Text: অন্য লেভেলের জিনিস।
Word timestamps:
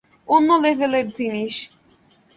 অন্য 0.27 0.49
লেভেলের 0.63 1.07
জিনিস। 1.11 1.55